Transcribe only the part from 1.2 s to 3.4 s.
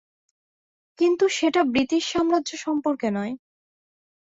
সেটা ব্রিটিশসাম্রাজ্য সম্পর্কে নয়।